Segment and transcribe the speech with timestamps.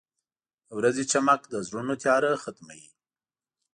[0.67, 2.87] •د ورځې چمک د زړونو تیاره ختموي.